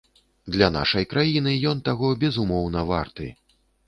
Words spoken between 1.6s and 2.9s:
ён таго, безумоўна,